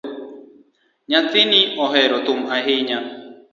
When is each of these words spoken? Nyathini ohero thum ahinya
Nyathini 1.09 1.59
ohero 1.85 2.17
thum 2.25 2.39
ahinya 2.55 2.99